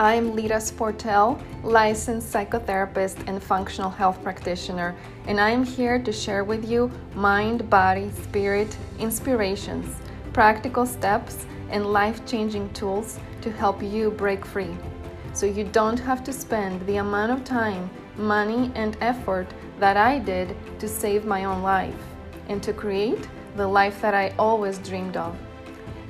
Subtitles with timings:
[0.00, 4.96] I'm Lita Sportel, licensed psychotherapist and functional health practitioner,
[5.26, 9.94] and I am here to share with you mind, body, spirit, inspirations,
[10.32, 14.74] practical steps, and life changing tools to help you break free.
[15.34, 19.48] So you don't have to spend the amount of time, money, and effort
[19.80, 22.02] that I did to save my own life
[22.48, 25.36] and to create the life that I always dreamed of.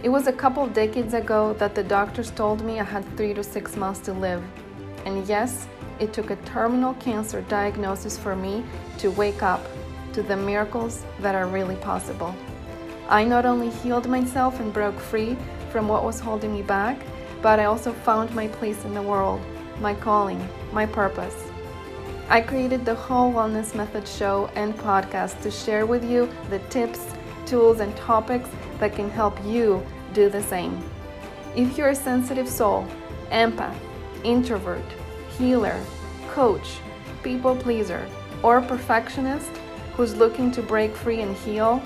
[0.02, 3.34] It was a couple of decades ago that the doctors told me I had three
[3.34, 4.42] to six months to live.
[5.04, 5.66] And yes,
[5.98, 8.64] it took a terminal cancer diagnosis for me
[8.96, 9.62] to wake up
[10.14, 12.34] to the miracles that are really possible.
[13.10, 15.36] I not only healed myself and broke free
[15.70, 16.98] from what was holding me back,
[17.42, 19.42] but I also found my place in the world,
[19.80, 21.37] my calling, my purpose.
[22.30, 27.04] I created the Whole Wellness Method show and podcast to share with you the tips,
[27.46, 30.83] tools, and topics that can help you do the same.
[31.57, 32.87] If you're a sensitive soul,
[33.30, 33.77] empath,
[34.24, 34.85] introvert,
[35.38, 35.80] healer,
[36.29, 36.79] coach,
[37.23, 38.07] people pleaser,
[38.43, 39.51] or perfectionist
[39.95, 41.83] who's looking to break free and heal,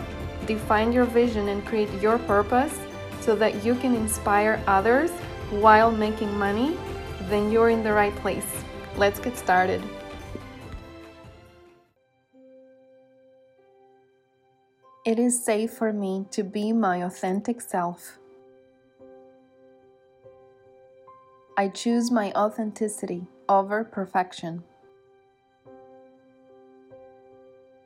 [0.47, 2.79] define your vision and create your purpose
[3.21, 5.11] so that you can inspire others
[5.51, 6.77] while making money,
[7.29, 8.47] then you're in the right place.
[8.97, 9.83] Let's get started.
[15.05, 18.19] It is safe for me to be my authentic self.
[21.59, 24.65] I choose my authenticity over perfection.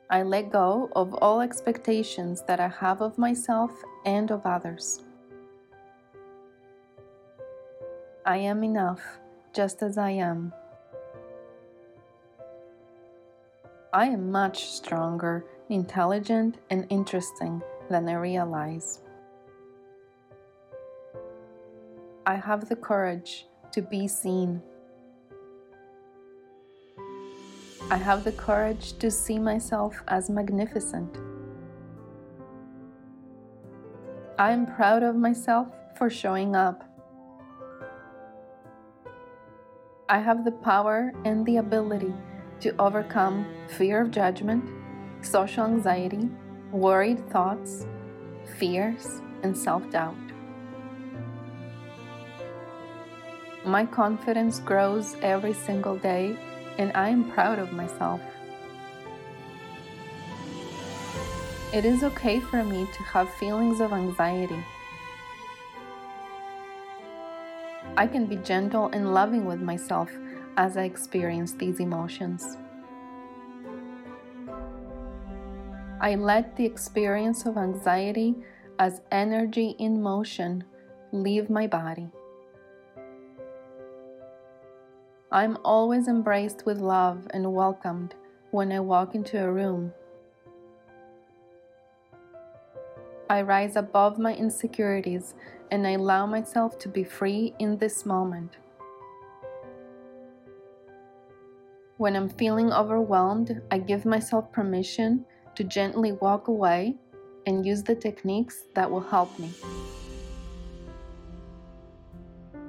[0.09, 3.73] I let go of all expectations that I have of myself
[4.05, 5.03] and of others.
[8.25, 9.01] I am enough
[9.53, 10.53] just as I am.
[13.91, 18.99] I am much stronger intelligent, and interesting than I realize.
[22.25, 24.61] I have the courage to be seen.
[27.91, 31.17] I have the courage to see myself as magnificent.
[34.37, 36.83] I am proud of myself for showing up.
[40.07, 42.13] I have the power and the ability
[42.61, 44.78] to overcome fear of judgment
[45.21, 46.29] social anxiety,
[46.71, 47.85] worried thoughts,
[48.57, 50.15] fears, and self doubt.
[53.65, 56.37] My confidence grows every single day,
[56.77, 58.21] and I am proud of myself.
[61.71, 64.63] It is okay for me to have feelings of anxiety.
[67.95, 70.09] I can be gentle and loving with myself
[70.57, 72.57] as I experience these emotions.
[76.01, 78.35] I let the experience of anxiety
[78.79, 80.63] as energy in motion
[81.11, 82.09] leave my body.
[85.29, 88.15] I'm always embraced with love and welcomed
[88.51, 89.93] when I walk into a room.
[93.29, 95.35] I rise above my insecurities
[95.69, 98.57] and I allow myself to be free in this moment.
[101.97, 106.95] When I'm feeling overwhelmed, I give myself permission to gently walk away
[107.45, 109.51] and use the techniques that will help me.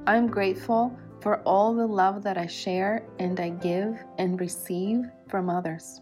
[0.07, 5.51] I'm grateful for all the love that I share and I give and receive from
[5.51, 6.01] others.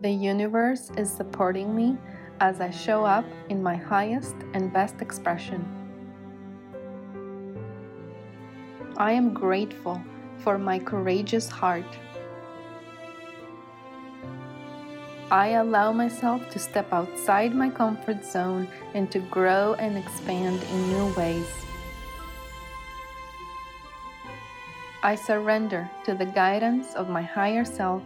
[0.00, 1.96] The universe is supporting me
[2.40, 5.64] as I show up in my highest and best expression.
[8.96, 10.02] I am grateful
[10.38, 11.86] for my courageous heart
[15.32, 20.88] I allow myself to step outside my comfort zone and to grow and expand in
[20.90, 21.50] new ways.
[25.02, 28.02] I surrender to the guidance of my higher self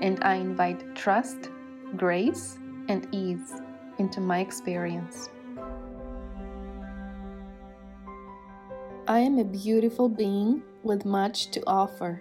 [0.00, 1.50] and I invite trust,
[1.96, 2.58] grace,
[2.88, 3.62] and ease
[3.98, 5.30] into my experience.
[9.06, 12.20] I am a beautiful being with much to offer.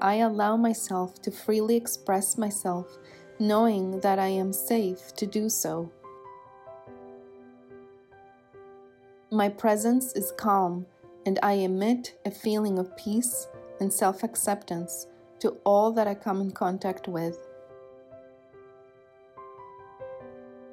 [0.00, 2.98] I allow myself to freely express myself,
[3.38, 5.90] knowing that I am safe to do so.
[9.30, 10.86] My presence is calm,
[11.26, 13.48] and I emit a feeling of peace
[13.80, 15.06] and self acceptance
[15.40, 17.38] to all that I come in contact with.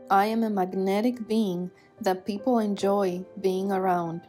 [0.09, 1.71] I am a magnetic being
[2.01, 4.27] that people enjoy being around.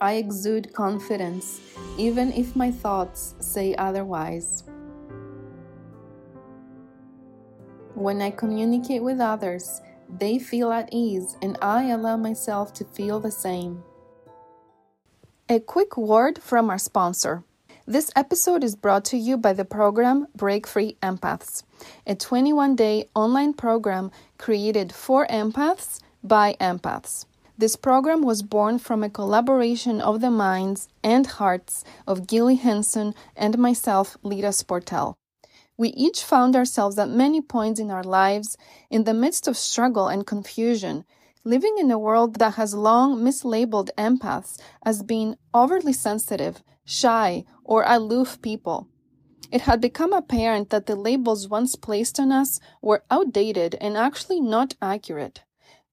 [0.00, 1.60] I exude confidence,
[1.98, 4.64] even if my thoughts say otherwise.
[7.94, 13.20] When I communicate with others, they feel at ease and I allow myself to feel
[13.20, 13.82] the same.
[15.50, 17.44] A quick word from our sponsor.
[17.86, 21.64] This episode is brought to you by the program Break Free Empaths,
[22.06, 27.26] a 21 day online program created for empaths by empaths.
[27.60, 33.14] This program was born from a collaboration of the minds and hearts of Gilly Henson
[33.36, 35.16] and myself, Lita Sportel.
[35.76, 38.56] We each found ourselves at many points in our lives
[38.88, 41.04] in the midst of struggle and confusion,
[41.44, 47.84] living in a world that has long mislabeled empaths as being overly sensitive, shy, or
[47.86, 48.88] aloof people.
[49.52, 54.40] It had become apparent that the labels once placed on us were outdated and actually
[54.40, 55.42] not accurate.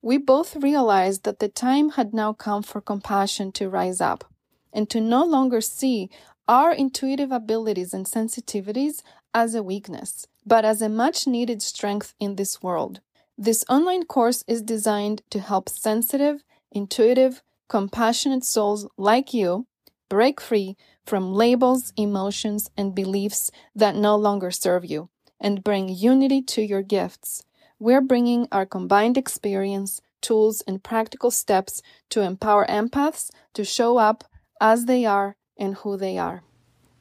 [0.07, 4.24] We both realized that the time had now come for compassion to rise up
[4.71, 6.09] and to no longer see
[6.48, 9.01] our intuitive abilities and sensitivities
[9.33, 13.01] as a weakness, but as a much needed strength in this world.
[13.38, 19.68] This online course is designed to help sensitive, intuitive, compassionate souls like you
[20.07, 26.42] break free from labels, emotions, and beliefs that no longer serve you and bring unity
[26.44, 27.44] to your gifts.
[27.79, 34.24] We're bringing our combined experience, tools, and practical steps to empower empaths to show up
[34.59, 36.41] as they are and who they are.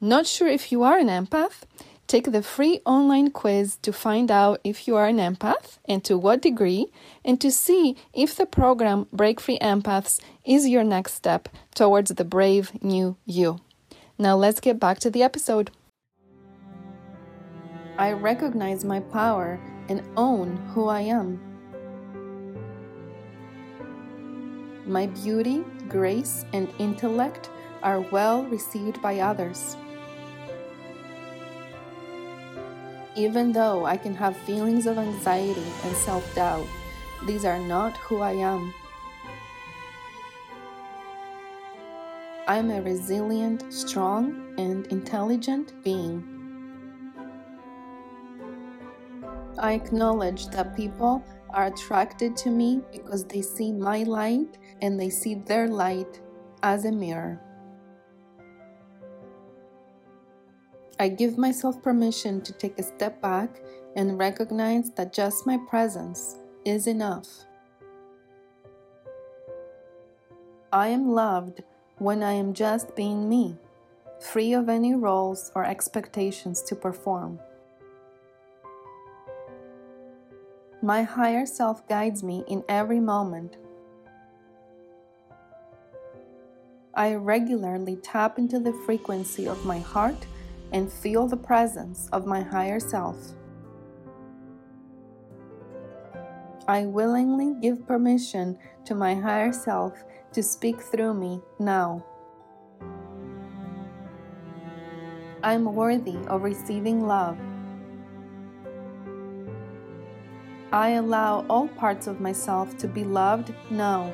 [0.03, 1.63] Not sure if you are an empath?
[2.07, 6.19] Take the free online quiz to find out if you are an empath and to
[6.19, 6.87] what degree,
[7.25, 12.25] and to see if the program Break Free Empaths is your next step towards the
[12.25, 13.61] brave new you.
[14.19, 15.71] Now let's get back to the episode.
[17.99, 19.59] I recognize my power
[19.89, 21.41] and own who I am.
[24.87, 27.51] My beauty, grace, and intellect
[27.83, 29.77] are well received by others.
[33.17, 36.67] Even though I can have feelings of anxiety and self doubt,
[37.27, 38.75] these are not who I am.
[42.47, 46.36] I am a resilient, strong, and intelligent being.
[49.59, 55.11] I acknowledge that people are attracted to me because they see my light and they
[55.11, 56.21] see their light
[56.63, 57.41] as a mirror.
[60.99, 63.61] I give myself permission to take a step back
[63.97, 67.27] and recognize that just my presence is enough.
[70.73, 71.63] I am loved
[71.99, 73.57] when I am just being me,
[74.21, 77.39] free of any roles or expectations to perform.
[80.87, 83.57] My higher self guides me in every moment.
[86.95, 90.29] I regularly tap into the frequency of my heart
[90.71, 93.17] and feel the presence of my higher self.
[96.69, 100.05] I willingly give permission to my higher self
[100.35, 102.07] to speak through me now.
[105.43, 107.37] I am worthy of receiving love.
[110.73, 114.13] I allow all parts of myself to be loved now.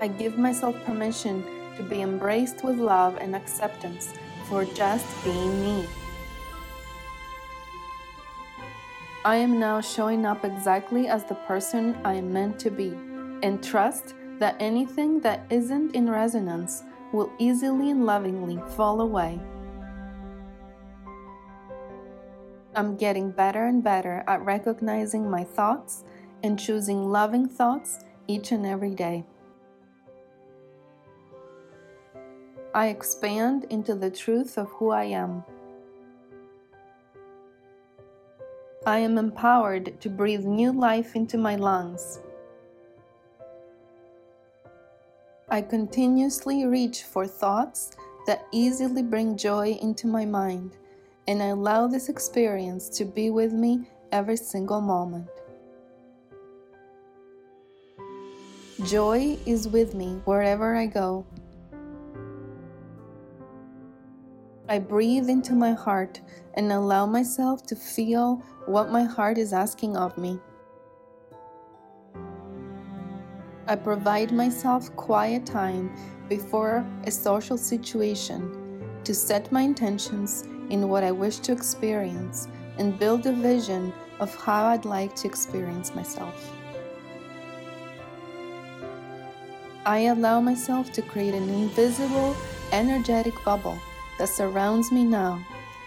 [0.00, 1.44] I give myself permission
[1.76, 4.12] to be embraced with love and acceptance
[4.48, 5.86] for just being me.
[9.24, 12.90] I am now showing up exactly as the person I am meant to be
[13.42, 19.40] and trust that anything that isn't in resonance will easily and lovingly fall away.
[22.78, 26.04] I'm getting better and better at recognizing my thoughts
[26.44, 29.24] and choosing loving thoughts each and every day.
[32.72, 35.42] I expand into the truth of who I am.
[38.86, 42.20] I am empowered to breathe new life into my lungs.
[45.48, 47.96] I continuously reach for thoughts
[48.28, 50.76] that easily bring joy into my mind,
[51.28, 55.28] and I allow this experience to be with me every single moment.
[58.86, 61.26] Joy is with me wherever I go.
[64.70, 66.18] I breathe into my heart
[66.54, 70.38] and allow myself to feel what my heart is asking of me.
[73.66, 75.94] I provide myself quiet time
[76.30, 82.48] before a social situation to set my intentions in what I wish to experience
[82.78, 86.52] and build a vision of how I'd like to experience myself.
[89.86, 92.36] I allow myself to create an invisible,
[92.72, 93.78] energetic bubble
[94.18, 95.42] that surrounds me now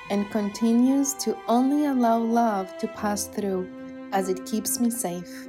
[0.09, 3.69] and continues to only allow love to pass through
[4.11, 5.47] as it keeps me safe.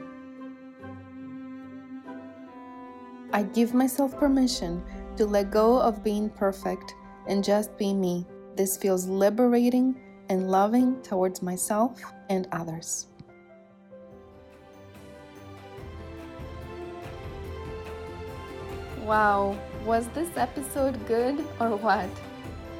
[3.32, 4.84] I give myself permission
[5.16, 6.94] to let go of being perfect
[7.26, 8.26] and just be me.
[8.56, 9.96] This feels liberating
[10.28, 13.06] and loving towards myself and others.
[19.04, 22.08] Wow, was this episode good or what?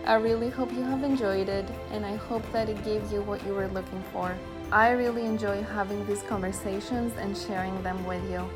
[0.05, 3.45] I really hope you have enjoyed it and I hope that it gave you what
[3.47, 4.37] you were looking for.
[4.71, 8.49] I really enjoy having these conversations and sharing them with you,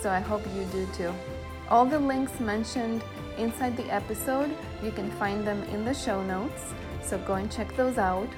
[0.00, 1.14] so I hope you do too.
[1.68, 3.02] All the links mentioned
[3.38, 7.74] inside the episode, you can find them in the show notes, so go and check
[7.76, 8.28] those out.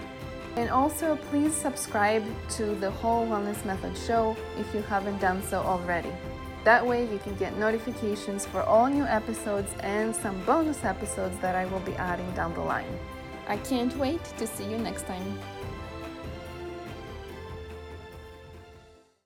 [0.57, 2.25] And also, please subscribe
[2.57, 6.13] to the Whole Wellness Method show if you haven't done so already.
[6.65, 11.55] That way, you can get notifications for all new episodes and some bonus episodes that
[11.55, 12.99] I will be adding down the line.
[13.47, 15.39] I can't wait to see you next time.